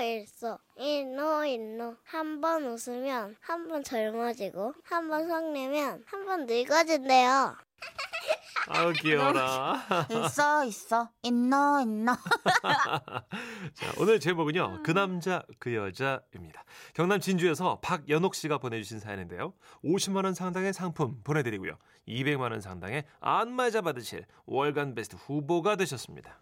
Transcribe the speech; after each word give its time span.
일소 0.00 0.58
일노 0.78 1.44
일노 1.44 1.96
한 2.04 2.40
번 2.40 2.64
웃으면 2.66 3.36
한 3.40 3.68
번 3.68 3.82
젊어지고 3.84 4.74
한 4.84 5.08
번 5.08 5.28
성내면 5.28 6.02
한 6.06 6.24
번 6.26 6.46
늙어진대요. 6.46 7.56
아우 8.68 8.92
귀여워라. 8.92 9.82
있어 10.10 10.64
있어 10.64 11.08
있노 11.22 11.80
있노. 11.80 12.12
자, 13.74 13.92
오늘 13.98 14.20
제목은요. 14.20 14.82
그 14.82 14.92
남자 14.92 15.42
그 15.58 15.74
여자입니다. 15.74 16.64
경남 16.94 17.20
진주에서 17.20 17.80
박연옥 17.80 18.34
씨가 18.34 18.58
보내주신 18.58 19.00
사연인데요. 19.00 19.54
50만 19.84 20.24
원 20.24 20.34
상당의 20.34 20.72
상품 20.72 21.22
보내드리고요. 21.24 21.78
200만 22.06 22.50
원 22.52 22.60
상당의 22.60 23.04
안마자 23.20 23.80
받으실 23.80 24.26
월간 24.46 24.94
베스트 24.94 25.16
후보가 25.16 25.76
되셨습니다. 25.76 26.40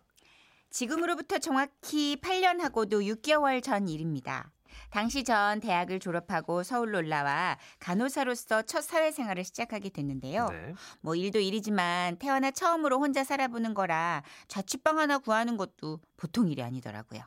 지금으로부터 0.71 1.39
정확히 1.39 2.17
8년하고도 2.21 3.23
6개월 3.23 3.63
전 3.63 3.89
일입니다. 3.89 4.51
당시 4.91 5.25
전 5.25 5.61
대학을 5.61 6.01
졸업하고 6.01 6.63
서울로 6.63 6.99
올라와 6.99 7.59
간호사로서 7.79 8.63
첫 8.63 8.83
사회생활을 8.83 9.45
시작하게 9.45 9.91
됐는데요. 9.91 10.49
네. 10.49 10.75
뭐 11.01 11.15
일도 11.15 11.41
일이지만 11.41 12.17
태어나 12.19 12.51
처음으로 12.51 12.99
혼자 12.99 13.25
살아보는 13.25 13.75
거라 13.75 14.23
자취방 14.49 14.99
하나 14.99 15.19
구하는 15.19 15.57
것도 15.57 16.01
보통 16.17 16.49
일이 16.49 16.63
아니더라고요. 16.63 17.23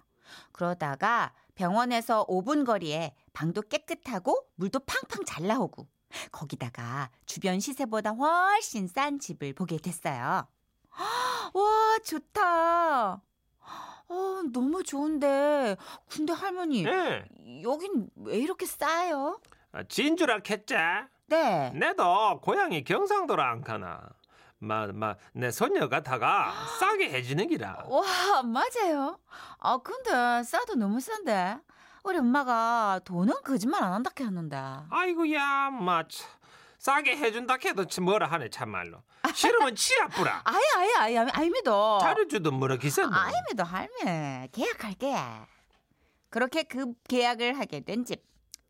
그러다가 0.51 1.33
병원에서 1.55 2.25
5분 2.27 2.65
거리에 2.65 3.13
방도 3.33 3.61
깨끗하고 3.61 4.47
물도 4.55 4.79
팡팡 4.79 5.25
잘 5.25 5.45
나오고 5.45 5.87
거기다가 6.31 7.09
주변 7.25 7.59
시세보다 7.59 8.11
훨씬 8.11 8.87
싼 8.87 9.19
집을 9.19 9.53
보게 9.53 9.77
됐어요. 9.77 10.47
와, 11.53 11.97
좋다. 12.03 13.21
어, 14.11 14.41
너무 14.51 14.83
좋은데. 14.83 15.77
근데 16.09 16.33
할머니, 16.33 16.83
네. 16.83 17.25
여긴 17.63 18.09
왜 18.15 18.37
이렇게 18.37 18.65
싸요? 18.65 19.39
아, 19.71 19.83
진주라 19.83 20.39
했자. 20.49 21.07
네. 21.27 21.71
내도 21.73 22.41
고향이 22.41 22.83
경상도라 22.83 23.49
안 23.51 23.61
가나. 23.61 24.01
마 24.59 24.85
마 24.93 25.15
내 25.33 25.49
손녀 25.49 25.87
같아가 25.89 26.51
싸게 26.79 27.09
해주는 27.09 27.47
기라. 27.47 27.83
와, 27.87 28.43
맞아요. 28.43 29.17
아, 29.59 29.77
근데 29.83 30.43
싸도 30.43 30.75
너무 30.75 30.99
싼데. 30.99 31.57
우리 32.03 32.17
엄마가 32.17 32.99
돈은 33.05 33.33
거짓말 33.43 33.81
안 33.83 33.93
한다 33.93 34.11
했는데. 34.19 34.57
아이고야 34.89 35.69
마 35.71 36.03
참, 36.07 36.27
싸게 36.81 37.15
해준다 37.15 37.57
해도 37.63 37.85
참 37.85 38.05
뭐라 38.05 38.25
하네 38.25 38.49
참말로. 38.49 39.03
싫으면 39.35 39.75
치아뿌라. 39.75 40.41
아예, 40.45 40.63
아예, 40.77 40.93
아예, 40.97 41.17
아닙니다. 41.31 41.71
자료주도 41.99 42.51
뭐라 42.51 42.77
기센다. 42.77 43.15
아닙니다, 43.15 43.63
할매. 43.63 44.49
계약할게. 44.51 45.15
그렇게 46.31 46.63
그 46.63 46.93
계약을 47.07 47.59
하게 47.59 47.81
된 47.81 48.03
집. 48.03 48.23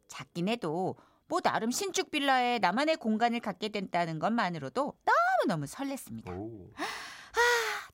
작긴 0.09 0.49
해도 0.49 0.97
뭐 1.29 1.39
나름 1.39 1.71
신축 1.71 2.11
빌라에 2.11 2.59
나만의 2.59 2.97
공간을 2.97 3.39
갖게 3.39 3.69
된다는 3.69 4.19
것만으로도 4.19 4.93
너무너무 5.05 5.65
설렜습니다. 5.65 6.37
오. 6.37 6.69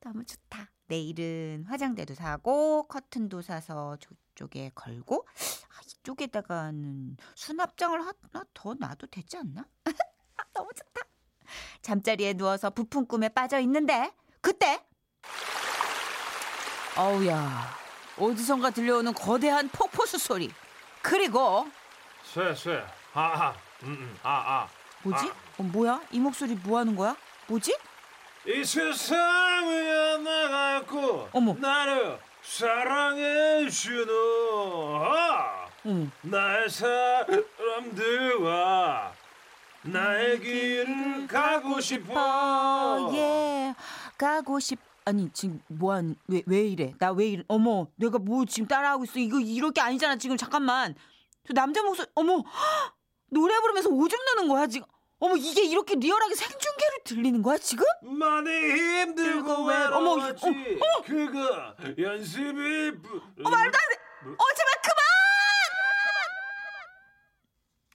너무 0.02 0.26
좋다. 0.26 0.72
내일은 0.88 1.64
화장대도 1.68 2.16
사고 2.16 2.88
커튼도 2.88 3.44
사서 3.44 3.98
저 4.00 4.10
쪽에 4.38 4.72
걸고 4.76 5.28
아, 5.28 5.82
이쪽에다가는 5.86 7.18
수납장을 7.36 8.00
하나 8.00 8.46
더 8.54 8.74
놔도 8.76 9.08
되지 9.08 9.38
않나? 9.38 9.66
아, 9.86 10.44
너무 10.54 10.70
좋다. 10.76 11.02
잠자리에 11.82 12.34
누워서 12.34 12.70
부푼 12.70 13.06
꿈에 13.08 13.30
빠져 13.30 13.60
있는데 13.60 14.14
그때 14.42 14.86
어우야 16.98 17.68
어디선가 18.18 18.72
들려오는 18.72 19.14
거대한 19.14 19.70
폭포수 19.70 20.18
소리 20.18 20.52
그리고 21.02 21.68
쇠쇠 22.24 22.84
하하 23.14 23.56
음아 23.84 24.20
아. 24.24 24.68
뭐지? 25.04 25.32
어, 25.58 25.64
뭐야? 25.64 26.02
이 26.12 26.20
목소리 26.20 26.56
뭐 26.56 26.80
하는 26.80 26.96
거야? 26.96 27.16
뭐지? 27.48 27.78
이 28.46 28.64
세상을 28.64 30.24
나가고 30.24 31.30
어머. 31.32 31.54
나를 31.54 32.20
사랑해 32.50 33.70
주는 33.70 34.08
아, 34.96 35.68
응. 35.86 36.10
나의 36.22 36.70
사람들과 37.78 39.14
나의 39.84 40.40
길을 40.40 41.28
가고 41.28 41.80
싶어. 41.82 42.14
어, 42.16 43.12
예. 43.14 43.76
가고 44.18 44.60
싶. 44.62 44.80
아니 45.06 45.30
지금 45.34 45.62
뭐한 45.68 46.16
왜 46.28 46.42
왜 46.48 46.62
이래? 46.68 46.94
나 47.00 47.12
왜 47.12 47.28
이래? 47.28 47.44
어머, 47.48 47.88
내가 47.96 48.18
뭐 48.18 48.44
지금 48.46 48.68
따라하고 48.68 49.04
있어? 49.04 49.20
이거 49.20 49.40
이럴 49.40 49.72
게 49.72 49.82
아니잖아. 49.82 50.16
지금 50.16 50.36
잠깐만. 50.38 50.96
저 51.48 51.54
남자 51.54 51.84
목소리. 51.84 52.08
어머, 52.16 52.38
헉! 52.38 52.44
노래 53.30 53.60
부르면서 53.60 53.90
오줌 53.90 54.18
누는 54.36 54.48
거야 54.48 54.68
지금. 54.68 54.88
어머, 55.20 55.36
이게 55.36 55.64
이렇게 55.66 55.96
리얼하게 55.96 56.36
생중계로 56.36 56.98
들리는 57.04 57.42
거야 57.42 57.58
지금? 57.58 57.86
많이 58.04 58.50
힘들고 58.52 59.66
왜- 59.66 59.86
어머, 59.86 60.14
외로웠지. 60.14 60.46
어머, 60.46 61.02
그거 61.04 61.76
연습이. 61.98 62.90
어 63.44 63.50
말도 63.50 63.78
안 63.78 63.90
돼. 63.90 63.96
어 64.26 64.44
제발 64.56 64.82
그만. 64.84 64.98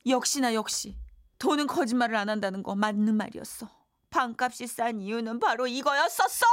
역시나 0.07 0.55
역시 0.55 0.97
돈은 1.39 1.69
거짓말을 1.69 2.17
안 2.17 2.29
한다는 2.29 2.63
거 2.65 2.75
맞는 2.75 3.17
말이었어. 3.17 3.69
방값이 4.11 4.67
싼 4.67 5.01
이유는 5.01 5.39
바로 5.39 5.67
이거였었어. 5.69 6.45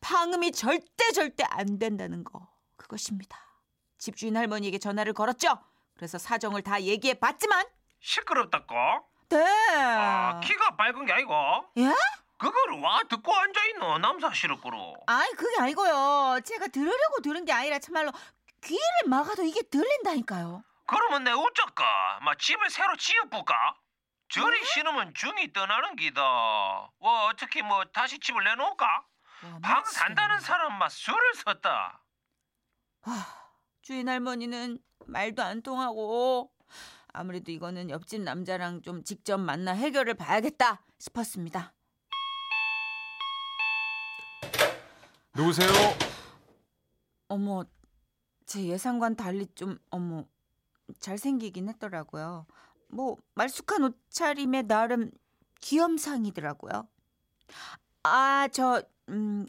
방음이 0.00 0.52
절대 0.52 1.12
절대 1.12 1.44
안 1.44 1.78
된다는 1.78 2.24
거 2.24 2.48
그것입니다. 2.76 3.38
집주인 3.98 4.36
할머니에게 4.36 4.78
전화를 4.78 5.12
걸었죠. 5.12 5.58
그래서 5.94 6.16
사정을 6.18 6.62
다 6.62 6.82
얘기해 6.82 7.14
봤지만 7.14 7.64
시끄럽다고? 8.00 8.74
네. 9.32 9.74
아, 9.74 10.40
키가 10.40 10.76
밝은 10.76 11.06
게 11.06 11.12
아니고? 11.14 11.32
예? 11.78 11.94
그거를 12.38 12.80
와 12.80 13.02
듣고 13.08 13.32
앉아있노 13.34 13.98
남사시럽고로 13.98 14.96
아이 15.06 15.30
그게 15.30 15.60
아니고요. 15.62 16.40
제가 16.44 16.66
들으려고 16.68 17.20
들은 17.22 17.44
게 17.44 17.52
아니라 17.52 17.78
참말로 17.78 18.10
귀를 18.62 18.82
막아도 19.06 19.42
이게 19.44 19.62
들린다니까요. 19.62 20.62
그러면 20.86 21.24
내 21.24 21.30
어쩔까? 21.30 22.18
막 22.22 22.38
집을 22.38 22.68
새로 22.68 22.96
지어볼까? 22.96 23.76
저리 24.28 24.62
싫으면 24.64 25.14
중이 25.14 25.52
떠나는 25.52 25.94
기다 25.96 26.22
와 26.22 27.26
어떻게 27.30 27.62
뭐 27.62 27.84
다시 27.86 28.18
집을 28.18 28.42
내놓을까? 28.44 28.86
와, 28.86 29.58
방. 29.62 29.84
산다는 29.84 30.40
사람 30.40 30.78
막 30.78 30.90
술을 30.90 31.34
섰다 31.34 32.02
하, 33.02 33.12
주인 33.82 34.08
할머니는 34.08 34.78
말도 35.06 35.42
안 35.42 35.62
통하고 35.62 36.50
아무래도 37.12 37.52
이거는 37.52 37.90
옆집 37.90 38.22
남자랑 38.22 38.82
좀 38.82 39.04
직접 39.04 39.38
만나 39.38 39.72
해결을 39.72 40.14
봐야겠다 40.14 40.84
싶었습니다. 40.98 41.74
누구세요? 45.34 45.68
어머, 47.28 47.64
제 48.46 48.64
예상과는 48.66 49.16
달리 49.16 49.46
좀 49.54 49.78
어머 49.90 50.24
잘생기긴 51.00 51.68
했더라고요. 51.68 52.46
뭐 52.88 53.16
말쑥한 53.34 53.82
옷차림에 53.84 54.62
나름 54.62 55.10
귀염상이더라고요. 55.60 56.86
아, 58.02 58.48
저 58.52 58.82
음, 59.08 59.46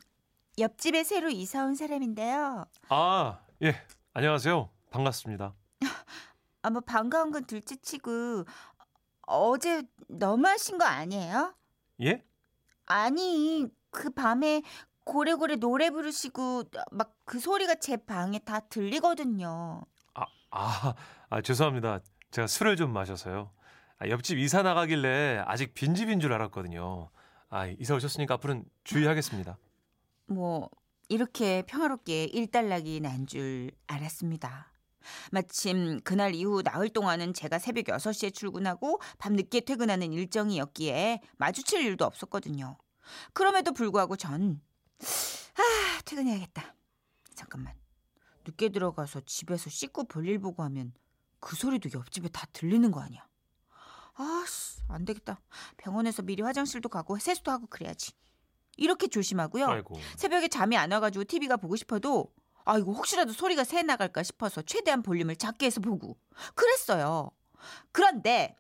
옆집에 0.58 1.04
새로 1.04 1.30
이사 1.30 1.66
온 1.66 1.76
사람인데요. 1.76 2.66
아, 2.90 3.40
예. 3.64 3.76
안녕하세요. 4.14 4.70
반갑습니다. 4.92 5.54
아, 6.64 6.70
뭐 6.70 6.82
반가운 6.82 7.32
건 7.32 7.46
둘째치고 7.46 8.46
어제 9.28 9.84
너무 10.08 10.48
하신 10.48 10.78
거 10.78 10.86
아니에요? 10.86 11.56
예? 12.02 12.24
아니 12.86 13.68
그 13.92 14.10
밤에 14.12 14.64
고래고래 15.06 15.58
노래 15.58 15.90
부르시고 15.92 16.64
막 16.92 17.14
그 17.26 17.40
소리가 17.40 17.76
제 17.76 17.96
방에 17.98 18.40
다 18.40 18.60
들리거든요. 18.60 19.82
아, 20.14 20.26
아, 20.52 20.94
아, 21.30 21.42
죄송합니다. 21.42 22.02
제가 22.32 22.48
술을 22.48 22.76
좀 22.76 22.92
마셔서요. 22.92 23.52
아, 23.98 24.10
옆집 24.10 24.38
이사 24.40 24.62
나가길래 24.62 25.42
아직 25.48 25.74
빈집인 25.74 26.20
줄 26.20 26.34
알았거든요. 26.34 27.10
아, 27.50 27.68
이사 27.68 27.96
오셨으니까 27.96 28.34
앞으로는 28.36 28.66
주의하겠습니다. 28.84 29.58
뭐 30.28 30.70
이렇게 31.08 31.62
평화롭게 31.66 32.26
일단락이 32.26 33.00
난 33.00 33.26
줄 33.26 33.72
알았습니다. 33.88 34.73
마침 35.32 36.00
그날 36.02 36.36
이후 36.36 36.62
나흘 36.64 36.90
동안은 36.90 37.34
제가 37.34 37.60
새벽 37.60 37.86
6시에 37.86 38.34
출근하고 38.34 39.00
밤늦게 39.18 39.62
퇴근하는 39.62 40.14
일정이었기에 40.14 41.22
마주칠 41.38 41.82
일도 41.82 42.06
없었거든요. 42.06 42.78
그럼에도 43.34 43.74
불구하고 43.74 44.16
전 44.16 44.62
아, 45.02 46.02
퇴근해야겠다. 46.06 46.76
잠깐만. 47.36 47.74
늦게 48.46 48.70
들어가서 48.70 49.22
집에서 49.26 49.70
씻고 49.70 50.06
볼일 50.06 50.40
보고 50.40 50.64
하면 50.64 50.94
그 51.40 51.56
소리도 51.56 51.90
옆집에 51.98 52.30
다 52.30 52.46
들리는 52.54 52.92
거 52.92 53.02
아니야. 53.02 53.28
아씨, 54.16 54.82
안 54.90 55.06
되겠다. 55.06 55.42
병원에서 55.78 56.22
미리 56.22 56.44
화장실도 56.44 56.90
가고 56.90 57.18
세수도 57.18 57.52
하고 57.52 57.68
그래야지. 57.68 58.12
이렇게 58.78 59.08
조심하고요. 59.08 59.68
아이고. 59.68 60.00
새벽에 60.18 60.48
잠이 60.48 60.78
안 60.78 60.92
와가지고 60.92 61.26
TV가 61.26 61.58
보고 61.58 61.76
싶어도 61.76 62.34
아이고 62.66 62.94
혹시라도 62.94 63.34
소리가 63.34 63.64
새 63.64 63.82
나갈까 63.84 64.24
싶어서 64.24 64.62
최대한 64.62 65.02
볼륨을 65.04 65.36
작게 65.36 65.66
해서 65.66 65.82
보고 65.82 66.18
그랬어요. 66.56 67.32
그런데 67.92 68.56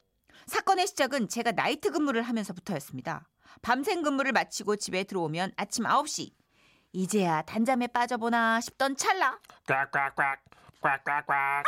사건의 0.45 0.87
시작은 0.87 1.29
제가 1.29 1.51
나이트 1.51 1.91
근무를 1.91 2.21
하면서부터였습니다. 2.23 3.27
밤샘 3.61 4.03
근무를 4.03 4.31
마치고 4.31 4.75
집에 4.75 5.03
들어오면 5.03 5.53
아침 5.55 5.85
9시. 5.85 6.31
이제야 6.91 7.41
단잠에 7.43 7.87
빠져보나 7.87 8.61
싶던 8.61 8.97
찰나. 8.97 9.39
꽉꽉꽉 9.65 10.43
꽉꽉꽉. 10.81 11.63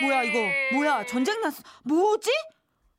뭐야 0.00 0.22
이거? 0.24 0.38
뭐야 0.76 1.06
전쟁 1.06 1.40
났어? 1.40 1.62
뭐지? 1.84 2.30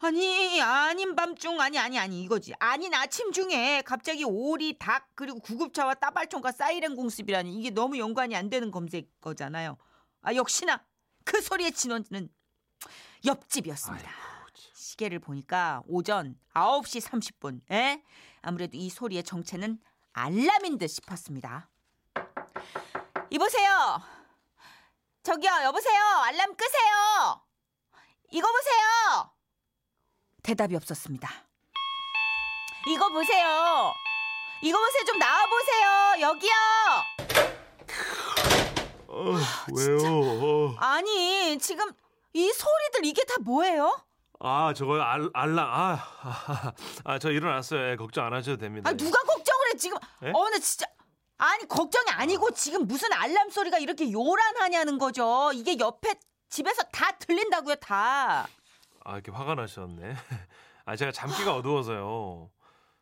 아니 0.05 0.61
아닌 0.61 1.15
밤중 1.15 1.59
아니 1.61 1.79
아니 1.79 1.97
아니 1.97 2.21
이거지 2.23 2.53
아닌 2.59 2.93
아침 2.93 3.31
중에 3.31 3.81
갑자기 3.83 4.23
오리 4.23 4.77
닭 4.77 5.07
그리고 5.15 5.39
구급차와 5.39 5.93
따발총과 5.95 6.51
사이렌 6.51 6.95
공습이라니 6.95 7.55
이게 7.55 7.69
너무 7.69 7.97
연관이 7.97 8.35
안 8.35 8.49
되는 8.49 8.69
검색어잖아요 8.69 9.77
아 10.21 10.35
역시나 10.35 10.83
그 11.23 11.41
소리의 11.41 11.71
진원지는 11.71 12.29
옆집이었습니다 13.25 14.11
시계를 14.73 15.19
보니까 15.19 15.81
오전 15.87 16.37
9시 16.53 17.01
30분 17.01 17.61
에? 17.71 18.03
아무래도 18.41 18.77
이 18.77 18.89
소리의 18.89 19.23
정체는 19.23 19.79
알람인 20.11 20.77
듯 20.77 20.87
싶었습니다 20.87 21.69
이보세요 23.29 24.01
저기요, 25.23 25.51
여보세요. 25.63 26.01
알람 26.25 26.53
끄세요. 26.57 27.41
이거 28.29 28.51
보세요. 28.51 29.32
대답이 30.43 30.75
없었습니다. 30.75 31.29
이거 32.87 33.09
보세요. 33.09 33.93
이거 34.61 34.77
보세요. 34.77 35.03
좀 35.05 35.17
나와 35.17 35.45
보세요. 35.47 36.29
여기요. 36.29 36.51
어, 39.07 39.35
왜요? 39.73 39.97
어. 40.43 40.75
아니, 40.79 41.57
지금 41.59 41.89
이 42.33 42.51
소리들 42.51 43.05
이게 43.05 43.23
다 43.23 43.35
뭐예요? 43.41 43.97
아 44.45 44.73
저거 44.75 44.99
알, 44.99 45.29
알람 45.33 45.69
아저 45.69 46.73
아, 47.05 47.19
저 47.19 47.31
일어났어요. 47.31 47.91
예, 47.91 47.95
걱정 47.95 48.25
안 48.25 48.33
하셔도 48.33 48.57
됩니다. 48.57 48.89
아, 48.89 48.93
누가 48.93 49.17
걱정을 49.21 49.67
해, 49.73 49.77
지금. 49.77 49.97
예? 50.23 50.31
어, 50.33 50.49
나 50.49 50.59
진짜. 50.59 50.85
아니, 51.37 51.65
걱정이 51.67 52.09
아니고 52.09 52.51
지금 52.51 52.85
무슨 52.87 53.13
알람 53.13 53.49
소리가 53.49 53.77
이렇게 53.79 54.11
요란하냐는 54.11 54.97
거죠. 54.97 55.51
이게 55.53 55.77
옆에 55.79 56.15
집에서 56.49 56.83
다 56.91 57.11
들린다고요, 57.17 57.75
다. 57.75 58.47
아 59.03 59.13
이렇게 59.13 59.31
화가 59.31 59.55
나셨네. 59.55 60.15
아 60.85 60.95
제가 60.95 61.11
잠기가 61.11 61.55
어두워서요. 61.55 62.49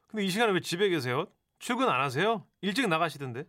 근데 0.08 0.26
이 0.26 0.30
시간에 0.30 0.52
왜 0.52 0.60
집에 0.60 0.90
계세요? 0.90 1.26
출근 1.60 1.90
안 1.90 2.02
하세요? 2.02 2.46
일찍 2.62 2.88
나가시던데. 2.88 3.46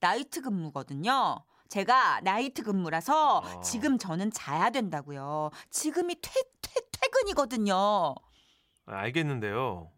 나이트 0.00 0.40
근무거든요. 0.42 1.44
제가 1.68 2.20
나이트 2.22 2.62
근무라서 2.64 3.38
어. 3.38 3.60
지금 3.60 3.98
저는 3.98 4.30
자야 4.32 4.70
된다고요. 4.70 5.50
지금이 5.70 6.16
퇴, 6.20 6.30
퇴, 6.60 6.80
퇴근이거든요. 6.90 7.74
아, 7.74 8.14
알겠는데요. 8.86 9.90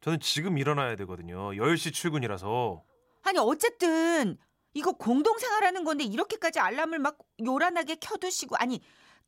저는 0.00 0.18
지금 0.20 0.58
일어나야 0.58 0.96
되거든요. 0.96 1.52
10시 1.52 1.94
출근이라서. 1.94 2.82
아니 3.22 3.38
어쨌든 3.38 4.36
이거 4.74 4.92
공동생활하는 4.92 5.84
건데 5.84 6.04
이렇게까지 6.04 6.58
알람을 6.58 6.98
막 6.98 7.18
요란하게 7.44 7.96
켜두시고 8.00 8.56
아니 8.56 8.82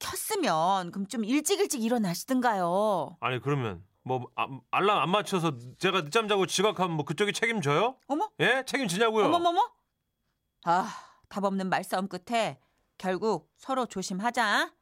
켰으면 0.04 0.90
그럼 0.90 1.06
좀 1.06 1.24
일찍 1.24 1.60
일찍 1.60 1.82
일어나시든가요. 1.82 3.16
아니 3.20 3.40
그러면 3.40 3.84
뭐 4.02 4.26
아, 4.36 4.46
알람 4.70 4.98
안 4.98 5.10
맞춰서 5.10 5.56
제가 5.78 6.04
늦잠 6.04 6.28
자고 6.28 6.46
지각하면 6.46 6.96
뭐 6.96 7.04
그쪽이 7.04 7.32
책임져요? 7.32 7.96
어머 8.06 8.30
예? 8.40 8.62
책임지냐고요? 8.66 9.24
어머머머 9.26 9.70
아 10.64 11.14
답 11.34 11.42
없는 11.42 11.68
말싸움 11.68 12.06
끝에 12.06 12.60
결국 12.96 13.50
서로 13.56 13.86
조심하자. 13.86 14.72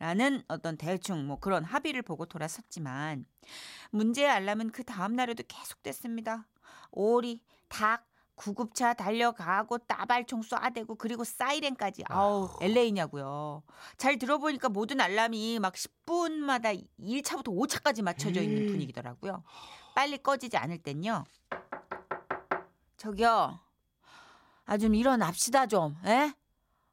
라는 0.00 0.42
어떤 0.48 0.76
대충 0.76 1.24
뭐 1.26 1.38
그런 1.38 1.62
합의를 1.62 2.02
보고 2.02 2.24
돌아섰지만 2.24 3.26
문제의 3.90 4.28
알람은 4.30 4.72
그 4.72 4.82
다음 4.82 5.12
날에도 5.14 5.44
계속됐습니다. 5.46 6.48
오리, 6.90 7.42
닭, 7.68 8.08
구급차 8.44 8.94
달려가고 8.94 9.76
따발총 9.78 10.40
쏴대고 10.40 10.96
그리고 10.96 11.24
사이렌까지 11.24 12.04
아우 12.08 12.48
LA냐고요. 12.62 13.62
잘 13.98 14.18
들어보니까 14.18 14.70
모든 14.70 14.98
알람이 14.98 15.58
막 15.58 15.74
10분마다 15.74 16.82
1차부터 16.98 17.48
5차까지 17.54 18.00
맞춰져 18.02 18.40
있는 18.40 18.62
음. 18.62 18.66
분위기더라고요. 18.68 19.42
빨리 19.94 20.16
꺼지지 20.16 20.56
않을 20.56 20.78
땐요. 20.78 21.26
저기요. 22.96 23.60
아 24.64 24.78
좀 24.78 24.94
일어납시다 24.94 25.66
좀. 25.66 25.96
에? 26.06 26.32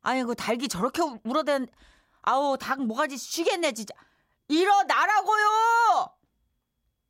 아니 0.01 0.23
그 0.25 0.35
닭이 0.35 0.67
저렇게 0.67 1.01
울어댄 1.23 1.67
아우 2.23 2.57
닭 2.57 2.83
뭐가지 2.85 3.17
쉬겠네 3.17 3.71
진짜. 3.71 3.93
일어나라고요. 4.49 6.09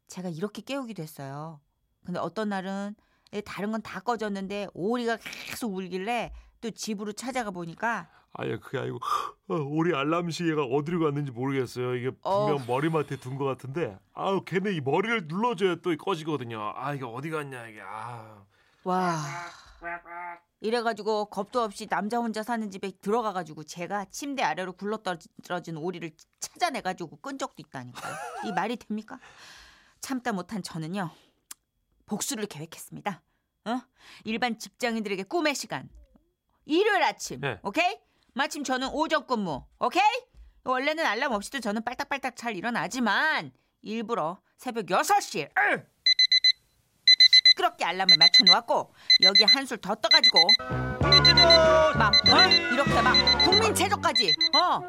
제가 0.08 0.30
이렇게 0.30 0.62
깨우기도 0.62 1.02
했어요. 1.02 1.60
근데 2.06 2.20
어떤 2.20 2.50
날은 2.50 2.96
예, 3.00 3.07
다른 3.46 3.72
건 3.72 3.82
다 3.82 4.00
꺼졌는데 4.00 4.68
오리가 4.74 5.18
계속 5.48 5.74
울길래 5.76 6.32
또 6.62 6.72
집으로 6.72 7.14
찾아가 7.14 7.52
보니까 7.52 8.10
아니 8.34 8.60
그게 8.60 8.78
아니고 8.80 9.00
어, 9.48 9.56
우리 9.56 9.96
알람 9.96 10.30
시계가 10.30 10.64
어디로 10.64 11.00
갔는지 11.00 11.32
모르겠어요. 11.32 11.96
이게 11.96 12.12
분명 12.12 12.56
어. 12.58 12.64
머리맡에 12.68 13.18
둔 13.18 13.38
것 13.38 13.46
같은데 13.46 13.98
아우 14.14 14.44
걔네 14.44 14.74
이 14.74 14.82
머리를 14.82 15.28
눌러줘야 15.28 15.76
또 15.82 15.96
꺼지거든요. 15.98 16.74
아 16.76 16.94
이게 16.94 17.06
어디 17.06 17.30
갔냐 17.30 17.68
이게 17.68 17.82
아. 17.82 18.44
와 18.84 19.16
이래가지고 20.60 21.26
겁도 21.26 21.62
없이 21.62 21.86
남자 21.88 22.18
혼자 22.18 22.42
사는 22.44 22.70
집에 22.72 22.92
들어가가지고 23.02 23.64
제가 23.64 24.06
침대 24.06 24.42
아래로 24.44 24.74
굴러떨어진 24.74 25.78
오리를 25.78 26.12
찾아내가지고 26.40 27.18
끈 27.18 27.38
적도 27.38 27.56
있다니까요. 27.60 28.14
이 28.46 28.52
말이 28.52 28.76
됩니까? 28.78 29.20
참다 30.02 30.32
못한 30.34 30.64
저는요 30.64 31.10
복수를 32.08 32.48
계획했습니다. 32.48 33.22
어? 33.66 33.82
일반 34.24 34.58
직장인들에게 34.58 35.24
꿈의 35.24 35.54
시간 35.54 35.90
일요일 36.66 37.04
아침 37.04 37.40
네. 37.42 37.60
오케이? 37.64 38.00
마침 38.34 38.64
저는 38.64 38.90
오전 38.90 39.28
근무 39.28 39.64
오케이? 39.80 40.02
원래는 40.64 41.06
알람 41.06 41.32
없이도 41.32 41.60
저는 41.60 41.84
빨딱빨딱 41.84 42.36
잘 42.36 42.56
일어나지만 42.56 43.52
일부러 43.82 44.42
새벽 44.58 44.86
6시에 44.86 45.50
시끄럽게 47.52 47.86
알람을 47.86 48.18
맞춰 48.18 48.44
놓았고 48.46 48.94
여기에 49.24 49.46
한술 49.50 49.78
더 49.78 49.96
떠가지고 49.96 50.40
막 51.98 52.14
어? 52.14 52.48
이렇게 52.74 53.02
막 53.02 53.14
국민 53.44 53.74
체조까지 53.74 54.34
어? 54.56 54.82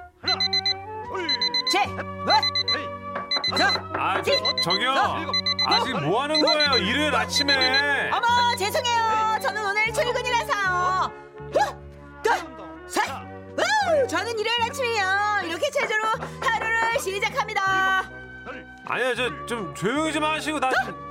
제 1.70 1.84
어? 1.84 3.56
자아 3.56 4.22
저, 4.22 4.56
저기요. 4.62 4.90
어? 4.92 5.57
아직 5.68 5.92
뭐 6.00 6.22
하는 6.22 6.40
거예요? 6.42 6.72
일요일 6.78 7.14
아침에. 7.14 8.10
어머 8.12 8.56
죄송해요. 8.56 9.38
저는 9.42 9.64
오늘 9.66 9.92
출근이라서. 9.92 11.12
둘셋 12.22 14.08
저는 14.08 14.38
일요일 14.38 14.62
아침이요. 14.62 15.04
이렇게 15.44 15.70
체조로 15.70 16.02
하루를 16.40 16.98
시작합니다. 17.00 18.10
아니요 18.86 19.14
저좀 19.14 19.74
조용히 19.74 20.12
좀 20.12 20.24
하시고 20.24 20.58
나 20.60 20.70
좀- 20.70 21.08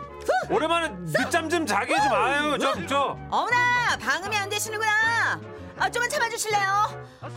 오랜만에 0.49 0.89
늦잠 1.05 1.49
좀 1.49 1.65
자게 1.65 1.93
좀 1.95 2.11
아유 2.13 2.57
저 2.59 2.73
저. 2.87 3.17
어머나 3.29 3.97
방음이 4.01 4.35
안 4.35 4.49
되시는구나. 4.49 5.39
아 5.79 5.89
좀만 5.89 6.09
참아주실래요? 6.09 7.05
후, 7.21 7.27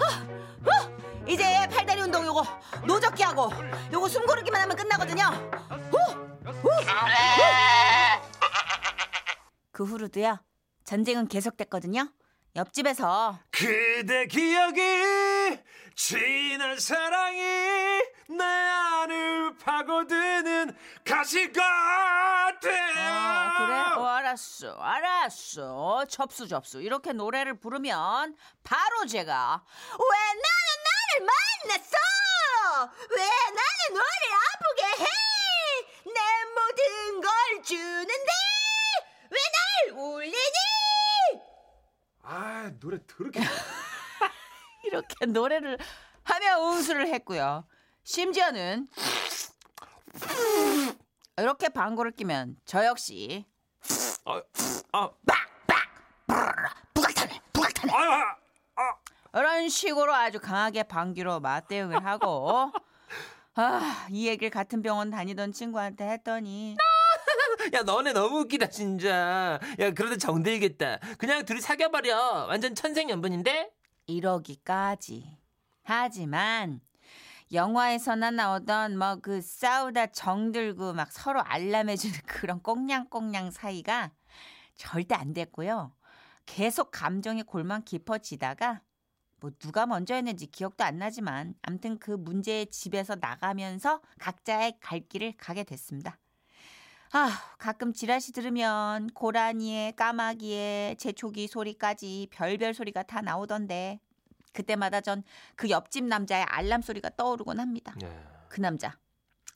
후. 0.65 0.91
이제 1.27 1.45
팔다리 1.71 2.00
운동 2.00 2.25
요거 2.27 2.43
노젓기 2.87 3.23
하고 3.23 3.53
요거 3.93 4.09
숨 4.09 4.25
고르기만 4.27 4.62
하면 4.62 4.77
끝나거든요. 4.77 5.25
후. 5.93 6.30
그 9.73 9.85
후로도요 9.85 10.38
전쟁은 10.85 11.28
계속됐거든요 11.28 12.12
옆집에서 12.57 13.38
그대 13.50 14.26
기억이 14.26 15.59
지난 15.95 16.78
사랑이 16.78 17.40
내 18.30 18.45
안을 18.45 19.57
파고드는 19.59 20.75
가시 21.04 21.52
같아. 21.52 22.71
어, 22.71 23.52
그래? 23.59 23.75
어, 23.97 24.07
알았어. 24.07 24.73
알았어. 24.80 26.07
접수, 26.07 26.47
접수. 26.49 26.80
이렇게 26.80 27.12
노래를 27.12 27.59
부르면 27.59 28.37
바로 28.62 29.04
제가 29.07 29.62
왜 29.92 30.19
나는 30.26 30.40
나를 30.87 31.26
만났어? 31.66 31.97
왜 33.16 33.23
나는 33.23 33.90
너를 33.90 34.33
아프게 34.33 34.83
해? 35.04 35.30
주는데 37.71 38.33
왜날 39.31 40.00
울리니? 40.03 40.35
아 42.23 42.73
노래 42.81 42.99
더럽게. 43.07 43.39
이렇게 44.85 45.27
노래를 45.27 45.79
하며 46.25 46.59
운수를 46.59 47.07
했고요. 47.07 47.65
심지어는 48.03 48.89
이렇게 51.37 51.69
방구를 51.69 52.11
끼면 52.11 52.57
저 52.65 52.85
역시 52.85 53.47
아, 54.25 54.43
아, 54.93 55.11
부각타네 56.93 57.41
부각타네 57.53 57.93
아, 57.93 58.37
아, 58.75 58.97
이런 59.39 59.69
식으로 59.69 60.12
아주 60.12 60.41
강하게 60.41 60.83
방귀로 60.83 61.39
맞대응을 61.39 62.05
하고 62.05 62.73
아, 63.55 64.07
이 64.11 64.27
얘기를 64.27 64.50
같은 64.50 64.83
병원 64.83 65.11
다니던 65.11 65.53
친구한테 65.53 66.09
했더니 66.09 66.77
야 67.75 67.83
너네 67.83 68.12
너무 68.12 68.40
웃기다 68.40 68.69
진짜. 68.69 69.59
야 69.79 69.90
그러다 69.93 70.17
정들겠다. 70.17 70.99
그냥 71.19 71.45
둘이 71.45 71.61
사귀어버려. 71.61 72.47
완전 72.47 72.75
천생연분인데? 72.75 73.71
이러기까지. 74.07 75.37
하지만 75.83 76.81
영화에서나 77.52 78.31
나오던 78.31 78.97
뭐 78.99 79.17
그 79.23 79.40
싸우다 79.43 80.09
정들고 80.09 80.93
막 80.95 81.11
서로 81.12 81.43
알람해주는 81.43 82.14
그런 82.26 82.62
꽁냥꽁냥 82.62 83.50
사이가 83.50 84.12
절대 84.76 85.14
안 85.14 85.35
됐고요. 85.35 85.93
계속 86.47 86.90
감정의 86.93 87.45
골만 87.45 87.85
깊어지다가 87.85 88.83
뭐 89.40 89.50
누가 89.59 89.87
먼저 89.87 90.14
했는지 90.14 90.47
기억도 90.47 90.85
안 90.85 90.99
나지만 90.99 91.55
암튼 91.62 91.99
그 91.99 92.12
문제의 92.12 92.67
집에서 92.71 93.17
나가면서 93.17 94.00
각자의 94.21 94.79
갈 94.81 95.00
길을 95.00 95.35
가게 95.38 95.64
됐습니다. 95.64 96.20
아, 97.12 97.29
가끔 97.59 97.93
지라시 97.93 98.33
들으면 98.33 99.09
고라니에 99.09 99.93
까마귀에 99.97 100.95
제초기 100.99 101.49
소리까지 101.49 102.29
별별 102.31 102.73
소리가 102.75 103.02
다 103.02 103.21
나오던데 103.21 103.99
그때마다 104.52 105.00
전 105.00 105.23
그 105.57 105.71
옆집 105.71 106.05
남자의 106.05 106.45
알람 106.45 106.83
소리가 106.83 107.11
떠오르곤 107.17 107.59
합니다. 107.61 107.95
예. 108.02 108.25
그 108.49 108.61
남자 108.61 108.97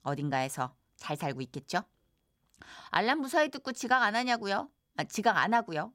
어딘가에서 0.03 0.75
잘 0.97 1.17
살고 1.17 1.41
있겠죠? 1.43 1.83
알람 2.91 3.21
무사히 3.21 3.49
듣고 3.51 3.73
지각 3.73 4.03
안 4.03 4.15
하냐고요? 4.17 4.69
아, 4.97 5.05
지각 5.05 5.37
안 5.37 5.55
하고요. 5.55 5.93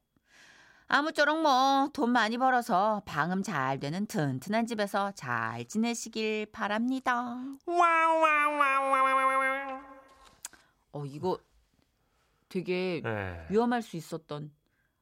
아무쪼록 0.87 1.41
뭐 1.41 1.89
돈 1.93 2.09
많이 2.11 2.37
벌어서 2.37 3.01
방음 3.05 3.43
잘 3.43 3.79
되는 3.79 4.05
튼튼한 4.07 4.65
집에서 4.65 5.11
잘 5.11 5.65
지내시길 5.65 6.47
바랍니다. 6.51 7.35
어 10.91 11.05
이거 11.05 11.37
되게 12.49 13.01
예. 13.05 13.45
위험할 13.49 13.81
수 13.81 13.95
있었던 13.97 14.51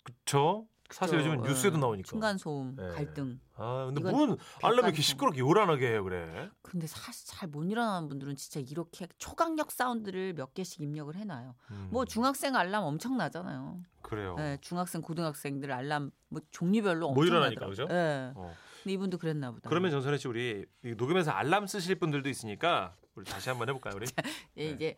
그쵸? 0.04 0.68
사실 0.90 1.18
그쵸? 1.18 1.30
요즘 1.32 1.42
뉴스에도 1.44 1.76
예. 1.78 1.80
나오니까. 1.82 2.10
층간 2.10 2.38
소음, 2.38 2.78
예. 2.80 2.88
갈등. 2.96 3.40
아 3.56 3.86
근데 3.88 4.10
뭔 4.10 4.38
알람이 4.62 4.88
이렇게. 4.90 5.02
시끄럽게 5.02 5.40
요란하게 5.40 5.88
해요 5.88 6.04
그래? 6.04 6.50
근데 6.62 6.88
사실 6.88 7.26
잘 7.28 7.50
못 7.50 7.64
일어나는 7.66 8.08
분들은 8.08 8.36
진짜 8.36 8.60
이렇게 8.60 9.08
초강력 9.18 9.72
사운드를 9.72 10.34
몇 10.34 10.54
개씩 10.54 10.82
입력을 10.82 11.14
해놔요. 11.16 11.56
음, 11.72 11.88
뭐 11.92 12.06
중학생 12.06 12.56
알람 12.56 12.84
엄청 12.84 13.18
나잖아요. 13.18 13.82
그래요. 14.02 14.36
네, 14.38 14.58
중학생, 14.62 15.02
고등학생들 15.02 15.72
알람 15.72 16.12
뭐 16.30 16.42
종류별로 16.52 17.12
뭐 17.12 17.26
일어나니까, 17.26 17.66
나더라고요. 17.66 17.88
그죠? 17.88 17.88
네. 17.94 18.32
어. 18.36 18.54
근데 18.84 18.94
이분도 18.94 19.18
그랬나 19.18 19.52
보다. 19.52 19.70
그러면 19.70 19.92
정선혜 19.92 20.18
씨 20.18 20.28
우리 20.30 20.66
이 20.86 20.94
녹음해서 20.96 21.32
알람 21.32 21.68
쓰실 21.68 21.96
분들도 21.96 22.30
있으니까 22.30 22.94
우리 23.16 23.26
다시 23.26 23.50
한번 23.50 23.68
해볼까요 23.68 23.96
우리? 23.96 24.06
예, 24.58 24.70
이제 24.70 24.96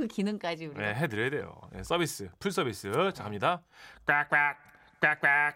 그 0.00 0.06
기능까지 0.06 0.66
우리가 0.66 0.80
네, 0.80 0.94
해드려야 0.94 1.30
돼요. 1.30 1.60
네, 1.72 1.82
서비스 1.82 2.30
풀 2.38 2.50
서비스 2.50 2.90
자 3.14 3.24
갑니다. 3.24 3.62
꽉꽉 4.06 4.56
꽉꽉. 5.00 5.54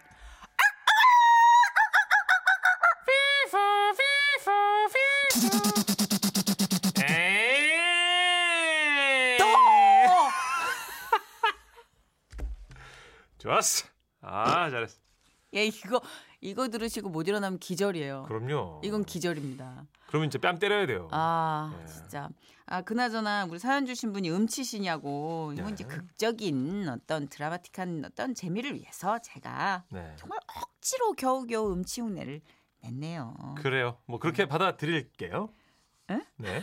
에이. 7.25 9.37
좋았어. 13.39 13.87
아 14.21 14.69
잘했어. 14.69 14.97
예, 15.55 15.65
이거 15.65 16.01
이거 16.45 16.67
들으시고 16.67 17.09
못 17.09 17.27
일어나면 17.27 17.57
기절이에요. 17.59 18.25
그럼요. 18.27 18.81
이건 18.83 19.03
기절입니다. 19.03 19.87
그러면 20.07 20.27
이제 20.27 20.37
뺨 20.37 20.59
때려야 20.59 20.85
돼요. 20.85 21.07
아, 21.11 21.75
예. 21.81 21.85
진짜. 21.87 22.29
아, 22.67 22.81
그나저나 22.81 23.47
우리 23.49 23.57
사연 23.57 23.85
주신 23.87 24.13
분이 24.13 24.29
음치시냐고. 24.29 25.53
이건 25.53 25.67
네. 25.67 25.73
이제 25.73 25.83
극적인 25.83 26.87
어떤 26.89 27.27
드라마틱한 27.27 28.05
어떤 28.05 28.35
재미를 28.35 28.75
위해서 28.75 29.19
제가 29.19 29.85
네. 29.89 30.13
정말 30.17 30.37
억지로 30.55 31.13
겨우겨우 31.13 31.73
음치 31.73 32.01
흉내를 32.01 32.41
냈네요. 32.83 33.55
그래요. 33.57 33.97
뭐 34.05 34.19
그렇게 34.19 34.47
받아들일게요. 34.47 35.49
에? 36.11 36.19
네. 36.37 36.61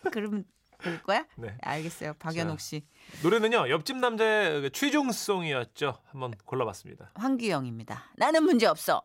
그러면 0.12 0.44
될 0.78 1.02
거야? 1.02 1.26
네. 1.36 1.56
알겠어요. 1.60 2.14
박연옥 2.20 2.60
씨. 2.60 2.86
노래는요 3.22 3.68
옆집 3.70 3.96
남자의 3.96 4.62
그 4.62 4.70
취중송이었죠. 4.70 5.98
한번 6.06 6.32
골라봤습니다. 6.44 7.10
황규영입니다. 7.14 8.04
나는 8.16 8.44
문제 8.44 8.66
없어. 8.66 9.02